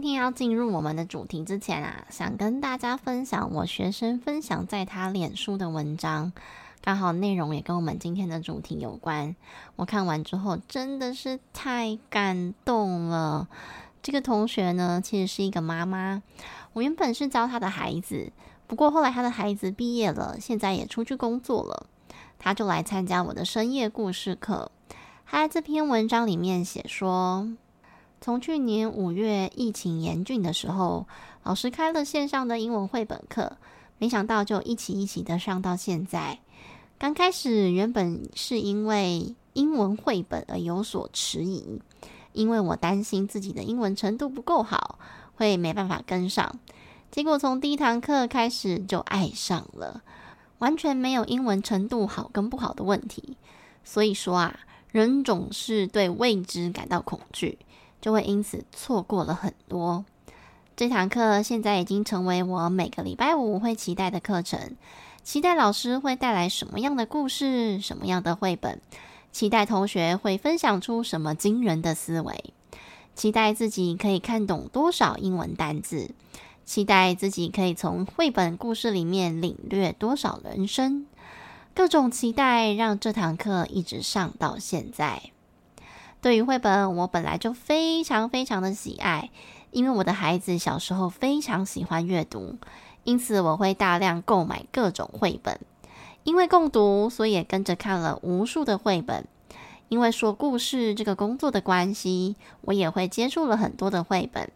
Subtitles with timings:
[0.00, 6.32] 今天要进入我们的主题之前啊，想跟大家分享我学生分享在他脸书的文章，
[6.80, 9.36] 刚好内容也跟我们今天的主题有关。
[9.76, 13.46] 我看完之后真的是太感动了。
[14.02, 16.22] 这个同学呢，其实是一个妈妈。
[16.72, 18.32] 我原本是教他的孩子，
[18.66, 21.86] 不过后来他的孩子毕业了，现在也出去工作了，
[22.38, 24.72] 他就来参加我的深夜故事课。
[25.26, 27.50] 他在这篇文章里面写说，
[28.20, 31.06] 从去年五月疫情严峻的时候，
[31.42, 33.56] 老师开了线上的英文绘本课，
[33.96, 36.38] 没想到就一起一起的上到现在。
[36.98, 41.80] 刚开始原本是因为英文绘本而有所迟疑，
[42.34, 44.98] 因为我担心自己的英文程度不够好，
[45.36, 46.60] 会没办法跟上。
[47.10, 50.02] 结果从第一堂课开始就爱上了，
[50.58, 53.38] 完全没有英文程度好跟不好的问题。
[53.82, 57.58] 所以说啊，人总是对未知感到恐惧。
[58.00, 60.04] 就会因此错过了很多。
[60.76, 64.76] 这堂课现在已经成为我每个礼拜五会期待的课程，
[65.22, 68.80] 期待老师会带来什么样的故事，什么样的绘本，
[69.30, 72.54] 期待同学会分享出什么惊人的思维，
[73.14, 76.12] 期待自己可以看懂多少英文单字，
[76.64, 81.04] 期待自己可以从绘本故事里面领略多少人生，
[81.74, 85.24] 各种期待让这堂课一直上到现在。
[86.20, 89.30] 对于绘本，我本来就非常非常的喜爱，
[89.70, 92.56] 因为我的孩子小时候非常喜欢阅读，
[93.04, 95.58] 因此我会大量购买各种绘本。
[96.22, 99.26] 因为共读，所以也跟着看了无数的绘本。
[99.88, 104.50] 因为说故事这个工作的关系，我也会接触了很多的绘本，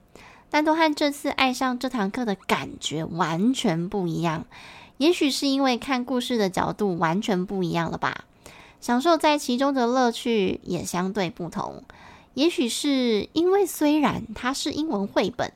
[0.50, 4.44] 但都和这次爱上这堂课的感觉完全不一样。
[4.98, 8.24] 也许是因为看故事的角度完全不一样了吧。
[8.84, 11.82] 享受在其中的乐趣也相对不同，
[12.34, 15.50] 也许是因为虽然它是英文绘本，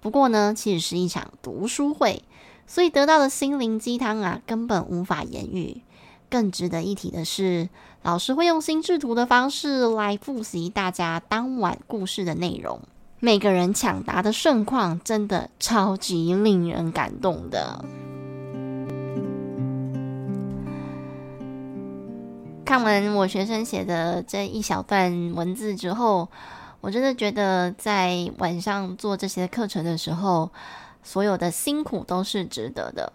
[0.00, 2.24] 不过呢，其实是一场读书会，
[2.66, 5.80] 所以得到的心灵鸡汤啊，根本无法言喻。
[6.28, 7.68] 更值得一提的是，
[8.02, 12.80] 老师会用心智图的方式来复习大家当晚故事的内容，
[13.20, 17.84] 每个人抢答的盛况真的超级令人感动的。
[22.72, 26.26] 看完我学生写的这一小段文字之后，
[26.80, 30.50] 我真的觉得在晚上做这些课程的时候，
[31.02, 33.12] 所有的辛苦都是值得的。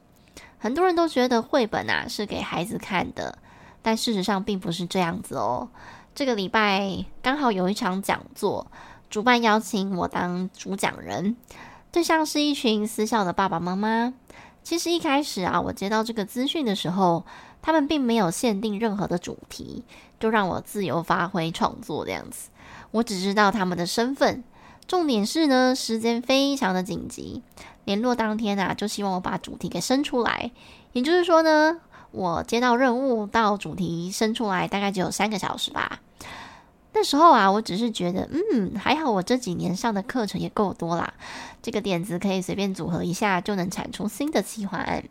[0.59, 3.39] 很多人都觉得绘本啊是给孩子看的，
[3.81, 5.67] 但事实上并不是这样子哦。
[6.13, 8.67] 这个礼拜刚好有一场讲座，
[9.09, 11.35] 主办邀请我当主讲人，
[11.91, 14.13] 对象是一群私校的爸爸妈妈。
[14.61, 17.25] 其实一开始啊，我接到这个资讯的时候，
[17.67, 19.83] 他们并没有限定任何的主题，
[20.21, 22.47] 就让我自由发挥创作这样子。
[22.91, 24.41] 我只知道他们的身份，
[24.87, 27.43] 重点是呢，时间非常的紧急。
[27.83, 30.49] 联络当天啊，就希望我把主题给生出来。
[30.93, 35.99] 也就是说呢，我接到任务到主题生出来，大概只有三个小时吧。
[36.93, 41.13] 那时候啊，我只是觉得，嗯，还好我这几年上的课程也够多啦，
[41.61, 45.03] 这个点子可以随便组合一下，就能产出新的企划案。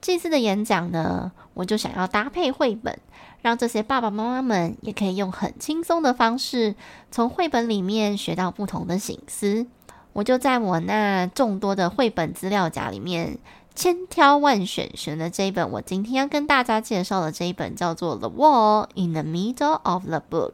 [0.00, 2.98] 这次的演讲呢，我就想要搭配绘本，
[3.42, 6.74] 让这些爸爸妈妈们也可以用很轻松的方式，
[7.10, 9.66] 从绘本里面学到不同的醒思。
[10.12, 13.38] 我就在我那众多的绘本资料夹里面，
[13.74, 15.70] 千挑万选，选了这一本。
[15.70, 20.52] 我今天要跟大家介绍的这一本叫做《The Wall in the Middle of the Book》，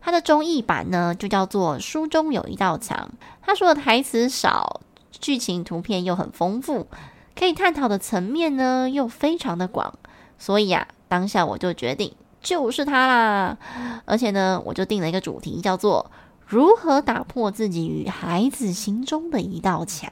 [0.00, 3.10] 它的中译版呢就叫做《书中有一道墙》。
[3.42, 4.80] 他说的台词少，
[5.10, 6.86] 剧情图片又很丰富。
[7.36, 9.94] 可以探讨的层面呢，又非常的广，
[10.38, 13.58] 所以啊，当下我就决定就是它啦。
[14.04, 16.10] 而且呢，我就定了一个主题，叫做
[16.46, 20.10] “如何打破自己与孩子心中的一道墙”。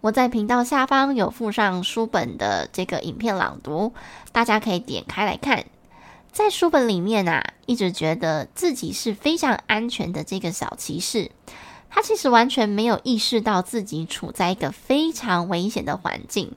[0.00, 3.92] 我在频道下方有附上书本的这个影片朗读，
[4.30, 5.64] 大家可以点开来看。
[6.30, 11.32] 在书本里面啊，一直觉得自己是非常安全的这个小骑士，
[11.90, 16.52] 他其实完全没有意识到自己处在一个非常危险的环境。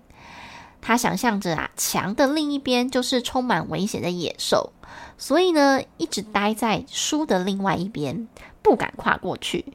[0.82, 4.72] 他想象着啊，墙的另一边就是充满危险的野兽，
[5.18, 8.28] 所以呢，一直待在书的另外一边，
[8.62, 9.66] 不敢跨过去。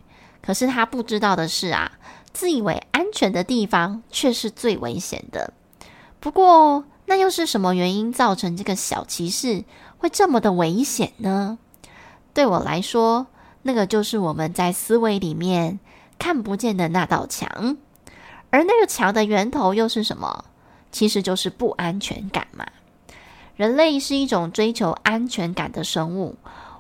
[0.42, 1.92] 可是他不知道的是啊。
[2.32, 5.54] 自以为安全的地方，却是最危险的。
[6.20, 9.64] 不过，那又是什么原因造成这个小骑士
[9.96, 11.58] 会这么的危险呢？
[12.34, 13.26] 对我来说，
[13.66, 15.80] 那个就是我们在思维里面
[16.18, 17.76] 看不见的那道墙，
[18.50, 20.44] 而那个墙的源头又是什么？
[20.92, 22.64] 其实就是不安全感嘛。
[23.56, 26.36] 人类是一种追求安全感的生物，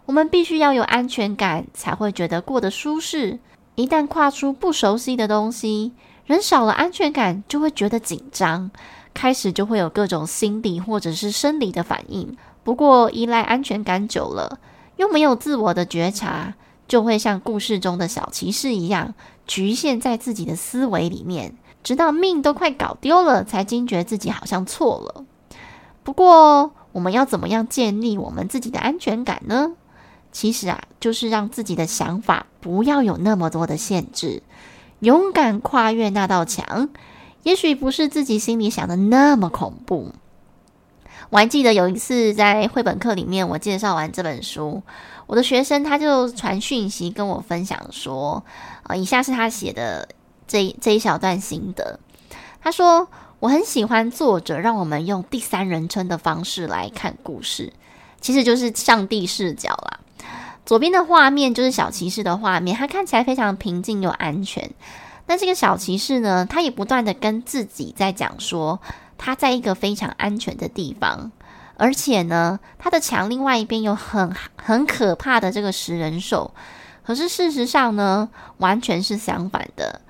[0.06, 3.40] 我们必须要有安全感，才会觉得过得舒适。
[3.74, 5.92] 一旦跨出不熟悉的东西，
[6.24, 8.70] 人少了安全感，就会觉得紧张，
[9.12, 12.36] 开始就会有各种心理或者是生理的反应。
[12.62, 14.58] 不过，依赖安全感久了，
[14.96, 16.54] 又没有自我的觉察，
[16.88, 19.14] 就会像故事中的小骑士一样，
[19.46, 25.24] 局限在自己的思维里面，直到命都快搞丢了，才惊觉自己好像错了。
[26.02, 29.72] 不过，我们要怎么样建立我们自己的安全感呢？
[30.32, 34.42] 其实啊，就是让自己的想法不要有那么多的限制，
[35.00, 36.90] 勇敢跨越那道墙。
[37.42, 40.12] 也许不是自己心里想的那么恐怖。
[41.30, 44.82] 我还记得有一次在绘本课里面，我介绍完这本书，
[45.26, 48.44] 我的学生他就传讯息跟我分享说，
[48.84, 50.08] 啊，以下是他写的
[50.46, 51.98] 这这一小段心得。
[52.60, 53.08] 他说，
[53.38, 57.72] 我很喜欢作者让我们用第三人称的方式来看故事，
[58.20, 60.00] 其实就是上帝视角啦。
[60.64, 64.70] 左边的画面就是小骑士的画面，他看起来非常平静又安全。
[65.28, 68.80] 那这个小骑士呢，他也不断的跟自己在讲说，
[69.18, 71.30] 他在一个非常安全的地方，
[71.76, 76.52] 而且呢，他的墙另外一边有很很可怕的这个食人兽。
[77.04, 78.28] 可是事实上呢，
[78.58, 80.00] 完全是相反的。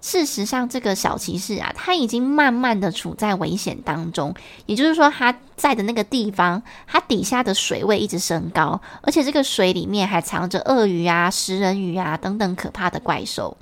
[0.00, 4.32] 事实上，这个小骑士啊，他已经慢慢的处在危险当中。
[4.66, 13.56] 也就是说，他在的那个地方，他底下的水位一直升高，而且这个水里面还藏着鳄鱼啊、食人鱼啊等等可怕的怪兽。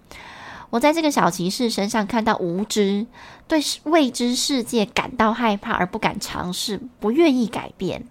[0.75, 3.06] 我在这个小骑士身上看到无知，
[3.47, 8.09] 对未知世界感到害怕而不敢尝试，不愿意改变。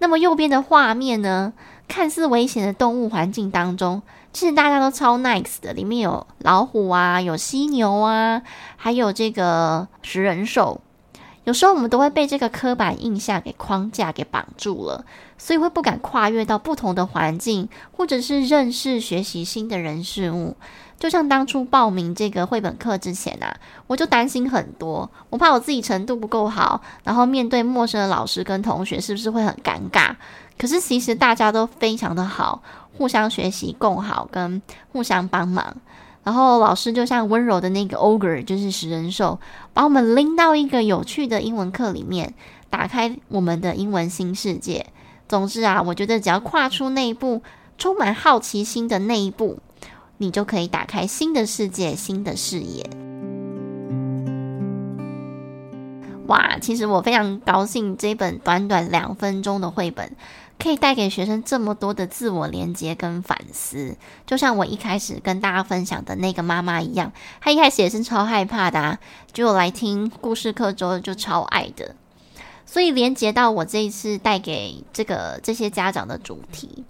[0.00, 1.52] 那么右边的画面呢？
[1.86, 4.02] 看似危险的动物环境当中，
[4.32, 5.72] 其实大家都超 nice 的。
[5.74, 8.42] 里面有老虎啊，有犀牛啊，
[8.76, 10.80] 还有这个食人兽。
[11.46, 15.04] 有时候我们都会被这个刻板印象给框架给绑住了，
[15.38, 20.56] 所以会不敢跨越到不同的环境，或者是认识学习新的人事物。
[20.98, 23.54] 就像当初报名这个绘本课之前啊，
[23.86, 30.16] 我就担心很多，我怕我自己程度不够好，然后面对陌生的老师跟同学是不是会很尴尬？
[30.58, 32.60] 可是其实大家都非常的好，
[32.98, 34.60] 互相学习、共好跟
[34.90, 35.76] 互相帮忙。
[36.26, 39.38] 然后老师就像温柔的那个 ogre，就是食人兽，
[39.72, 42.34] 把我们拎到一个有趣的英文课里面，
[42.68, 44.86] 打开我们的英文新世界。
[45.28, 47.42] 总之啊，我觉得只要跨出那一步，
[47.78, 49.60] 充满好奇心的那一步，
[50.18, 52.90] 你就可以打开新的世界、新的视野。
[56.26, 60.16] 哇，其实我非常高兴，这本短短两分钟的绘本。
[60.58, 63.96] 可以带给学生这么多的自我连接跟反思，
[64.26, 68.98] 就像我一开始跟大家分享的那个妈妈一样，她一开始也是超害怕的啊，
[69.32, 71.94] 就来听故事课之后就超爱的。
[72.64, 76.84] 所以连接到我这一次带给这个这些家长的主题，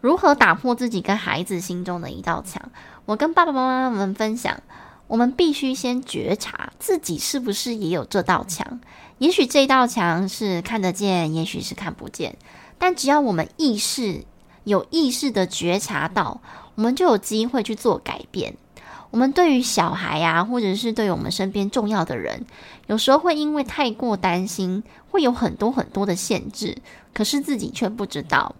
[0.00, 2.70] 如何打破自己跟孩子心中的一道墙？
[3.04, 4.60] 我跟爸爸妈妈们分享，
[5.06, 8.80] 我们必须先觉察自己是不是也有这道墙，
[9.18, 12.36] 也许这道墙是看得见，也许是看不见。
[12.78, 14.24] 但只要我们意识
[14.64, 16.40] 有意识的觉察到，
[16.74, 18.56] 我们就有机会去做改变。
[19.10, 22.44] 我们对于小孩、啊，或者是对于我们身边重要的人，
[22.86, 26.76] 有时候会因为太过担心，会有很多很多的限制，
[27.14, 28.54] 可是自己却不知道，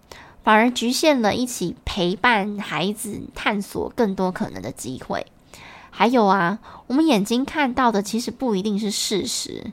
[0.44, 5.26] 反而局限了一起陪伴孩子探索更多可能的机会。
[5.90, 9.73] 还有啊，我们眼睛看到的其实不一定是事实。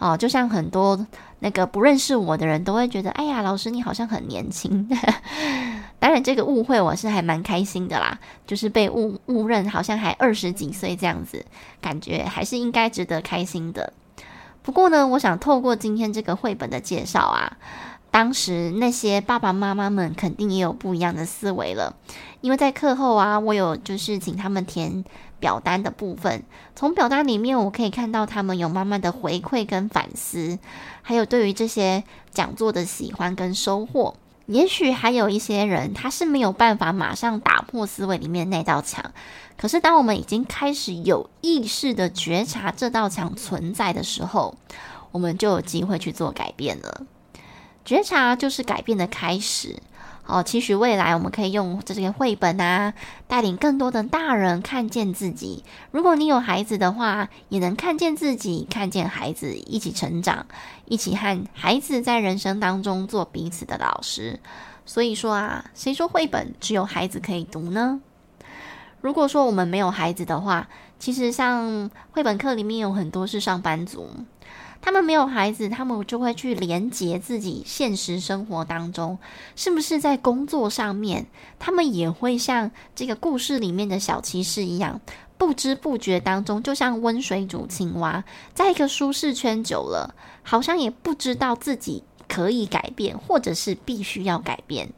[0.00, 1.06] 哦，就像很多
[1.40, 4.88] 那个不认识我的人都会觉得，哎呀，老师你好像很年轻。
[5.98, 11.44] 当然，这个误会我是还蛮开心的啦，就是被误误认好像还二十几岁这样子，
[11.82, 13.92] 感觉还是应该值得开心的。
[14.62, 17.58] 不过呢，我想透过今天这个绘本的介绍啊，
[18.10, 21.94] 当时那些爸爸妈妈们肯定也有不一样的思维了，
[22.40, 25.04] 因为在课后啊，我有就是请他们填
[25.40, 26.44] 表单的部分，
[26.76, 30.58] 从表单里面我可以看到他们有慢慢的回馈跟反思，
[31.02, 34.14] 还有对于这些讲座的喜欢跟收获。
[34.46, 39.12] 也许还有一些人他是没有办法马上打破思维里面那道墙，
[39.56, 44.56] 可是当我们已经开始有意识的觉察这道墙存在的时候，
[45.12, 47.06] 我们就有机会去做改变了。
[47.84, 49.76] 觉察就是改变的开始。
[50.30, 52.94] 哦，期许未来我们可以用这些绘本啊，
[53.26, 55.64] 带领更多的大人看见自己。
[55.90, 60.46] 如果你有孩子的话，也能看见自己，看见孩子一起成长，
[60.86, 64.38] 一起和孩子在人生当中做彼此的老师。
[64.86, 68.00] 所以说啊，谁说绘本只有孩子可以读呢？
[69.00, 70.68] 如果说我们没有孩子的话，
[70.98, 74.08] 其实像绘本课里面有很多是上班族。
[74.82, 79.18] 他们没有孩子，他们就会去连接自己现实生活当中，
[79.54, 81.26] 是不是在工作上面，
[81.58, 85.00] 他们也会像这个故事里面的小骑士一样，
[85.36, 94.92] 不知不觉当中，就像温水煮青蛙，在一个舒适圈久了，好像也不知道自己可以改变，或者是必须要改变。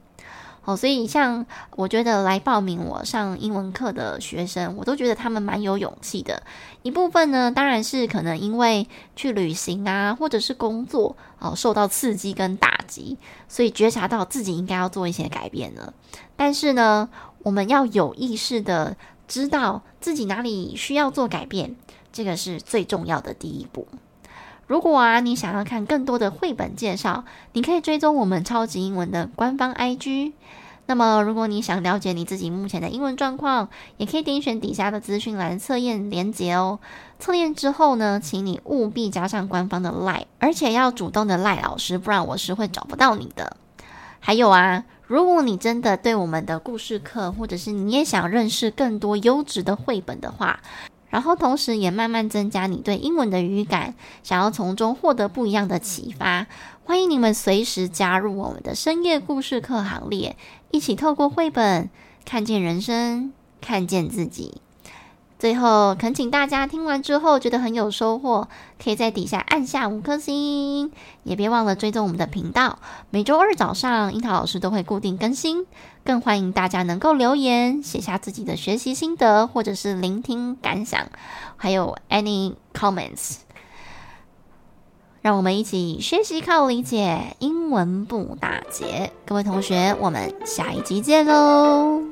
[0.64, 1.44] 哦，所以像
[1.76, 6.42] 我觉得来报名我上英文课的学生，我都觉得他们蛮有勇气的。
[6.82, 15.92] 一部分呢，当然是可能因为去旅行啊，或者是工作哦，受到刺激跟打击，所以觉察到自己应该要做一些改变了。
[16.36, 17.08] 但是呢，
[17.42, 21.74] 我们要有意识的知道自己哪里需要做改变，
[22.12, 23.88] 这个是最重要的第一步。
[24.72, 30.32] 如果啊，你想要看更多的绘本介绍，你可以追踪我们超级英文的官方 IG。
[30.86, 36.78] 那么，如果你想了解你自己目前的英文状况，也可以点选底下的资讯栏测验连接哦。
[37.18, 43.54] 测验之后呢，请你务必加上官方的 LINE，而且要主动的赖老师，不然我是会找不到你的。
[44.20, 50.60] 还有啊，如果你真的对我们的故事课，或者是你也想认识更多优质的绘本的话，
[51.12, 56.46] 然后，同时也慢慢增加你对英文的语感，想要从中获得不一样的启发。
[56.84, 60.36] 欢迎你们随时加入我们的深夜故事课行列，
[60.70, 61.90] 一起透过绘本
[62.24, 64.62] 看见人生，看见自己。
[65.38, 68.48] 最后，恳请大家听完之后觉得很有收获，
[68.82, 70.92] 可以在底下按下五颗星，
[71.24, 72.78] 也别忘了追踪我们的频道。
[73.10, 75.66] 每周二早上，樱桃老师都会固定更新，
[76.04, 81.06] 更欢迎大家能够留言写下自己的学习心得，或者是聆听感想，
[81.56, 83.36] 还有 any comments。
[85.20, 89.12] 让我们一起学习靠理解，英文不打结。
[89.24, 92.11] 各位同学，我们下一集见喽！